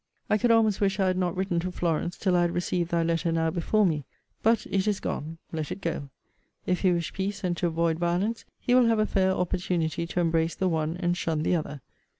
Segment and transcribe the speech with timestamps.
[0.31, 3.03] I could almost wish I had not written to Florence till I had received thy
[3.03, 4.03] letter now before me.
[4.41, 5.37] But it is gone.
[5.51, 6.09] Let it go.
[6.65, 10.19] If he wish peace, and to avoid violence, he will have a fair opportunity to
[10.19, 11.81] embrace the one, and shun the other.